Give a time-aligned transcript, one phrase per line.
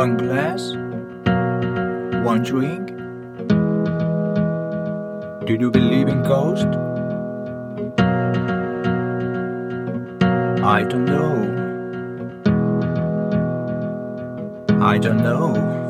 [0.00, 0.62] One glass?
[2.24, 2.86] One drink?
[5.46, 6.64] Do you believe in ghosts?
[10.64, 11.34] I don't know.
[14.80, 15.89] I don't know.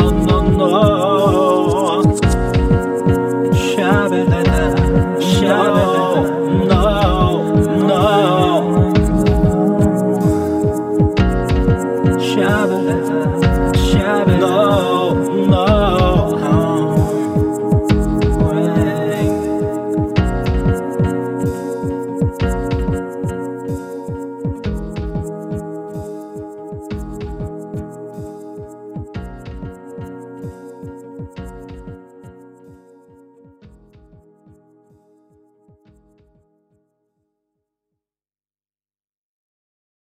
[0.00, 0.27] Oh,